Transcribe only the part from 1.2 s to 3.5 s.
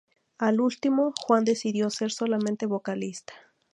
Juan decidió ser solamente vocalista.